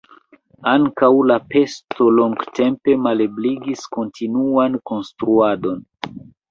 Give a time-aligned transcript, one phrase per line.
[0.69, 5.83] Ankaŭ la pesto longtempe malebligis kontinuan konstruadon.